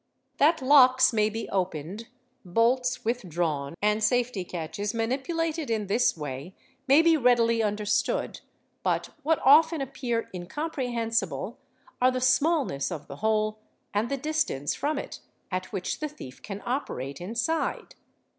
[0.39, 0.61] Fig.
[0.61, 0.67] 1389.
[0.67, 2.07] That locks may be opened,
[2.43, 5.85] bolts withdrawn, and safety catches mani pulated in.
[5.85, 6.55] this way
[6.87, 8.41] may be readily understood,
[8.81, 11.59] but what often appear incomprehensible
[12.01, 13.59] are the smallness of the hole
[13.93, 15.19] and the distance from it
[15.51, 17.93] at which the thief can operate inside.